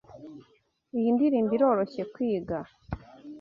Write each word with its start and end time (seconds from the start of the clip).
Iyi 0.97 1.09
ndirimbo 1.15 1.51
iroroshye 1.57 2.03
kwiga. 2.13 2.57